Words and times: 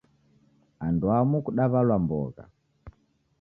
Anduamu 0.85 1.37
kudaw'alwa 1.45 1.95
mbogha 2.03 2.43